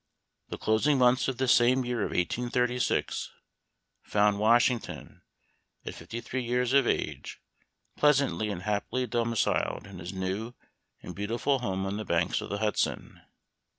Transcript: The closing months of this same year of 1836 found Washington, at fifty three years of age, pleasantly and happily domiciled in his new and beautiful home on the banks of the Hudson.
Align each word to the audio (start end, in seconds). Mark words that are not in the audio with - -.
The 0.49 0.57
closing 0.57 0.97
months 0.97 1.27
of 1.27 1.37
this 1.37 1.51
same 1.53 1.85
year 1.85 1.99
of 1.99 2.09
1836 2.09 3.29
found 4.01 4.39
Washington, 4.39 5.21
at 5.85 5.93
fifty 5.93 6.19
three 6.21 6.43
years 6.43 6.73
of 6.73 6.87
age, 6.87 7.39
pleasantly 7.97 8.49
and 8.49 8.63
happily 8.63 9.05
domiciled 9.05 9.85
in 9.85 9.99
his 9.99 10.11
new 10.11 10.55
and 11.03 11.13
beautiful 11.13 11.59
home 11.59 11.85
on 11.85 11.97
the 11.97 12.03
banks 12.03 12.41
of 12.41 12.49
the 12.49 12.57
Hudson. 12.57 13.21